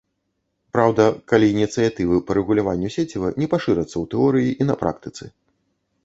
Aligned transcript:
Праўда, 0.75 1.03
калі 1.33 1.45
ініцыятывы 1.51 2.15
па 2.29 2.37
рэгуляванню 2.37 2.89
сеціва 2.95 3.29
не 3.41 3.47
пашырацца 3.53 3.91
ў 3.91 4.05
тэорыі 4.15 4.49
і 4.65 4.67
на 4.71 4.75
практыцы. 4.81 5.23